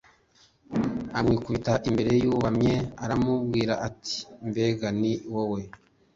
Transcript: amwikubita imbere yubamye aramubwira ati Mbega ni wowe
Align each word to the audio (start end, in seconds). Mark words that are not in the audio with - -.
amwikubita 1.17 1.73
imbere 1.89 2.11
yubamye 2.23 2.75
aramubwira 3.03 3.73
ati 3.87 4.15
Mbega 4.47 4.87
ni 4.99 5.13
wowe 5.33 5.61